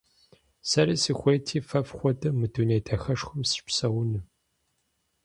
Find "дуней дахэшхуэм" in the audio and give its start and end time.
2.53-3.41